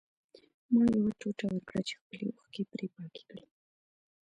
[0.71, 3.45] ما یو ټوټه ورکړه چې خپلې اوښکې پرې پاکې کړي